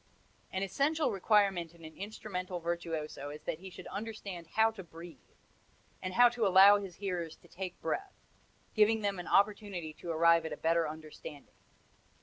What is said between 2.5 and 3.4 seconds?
virtuoso